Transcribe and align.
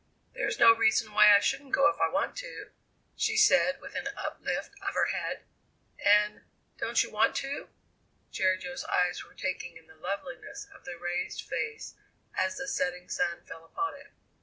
"There's 0.33 0.57
no 0.57 0.73
reason 0.75 1.13
why 1.13 1.29
I 1.29 1.39
shouldn't 1.39 1.73
go 1.75 1.87
if 1.87 1.99
I 2.01 2.07
want 2.09 2.35
to," 2.37 2.71
she 3.15 3.37
said 3.37 3.79
with 3.79 3.93
an 3.93 4.07
uplift 4.17 4.71
of 4.81 4.95
her 4.95 5.05
head. 5.05 5.43
"And 6.03 6.41
don't 6.79 7.03
you 7.03 7.11
want 7.11 7.35
to?" 7.35 7.69
Jerry 8.31 8.57
Jo's 8.57 8.83
eyes 8.85 9.23
were 9.23 9.35
taking 9.35 9.77
in 9.77 9.85
the 9.85 9.93
loveliness 9.93 10.65
of 10.73 10.85
the 10.85 10.97
raised 10.97 11.43
face 11.43 11.93
as 12.35 12.57
the 12.57 12.67
setting 12.67 13.09
sun 13.09 13.43
fell 13.45 13.63
upon 13.63 13.93
it. 13.93 14.11